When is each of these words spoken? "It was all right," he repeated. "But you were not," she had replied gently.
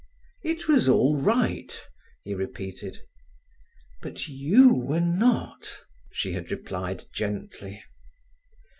"It 0.41 0.67
was 0.67 0.89
all 0.89 1.15
right," 1.15 1.79
he 2.23 2.33
repeated. 2.33 3.01
"But 4.01 4.27
you 4.29 4.73
were 4.73 4.99
not," 4.99 5.69
she 6.11 6.33
had 6.33 6.49
replied 6.49 7.03
gently. 7.13 7.83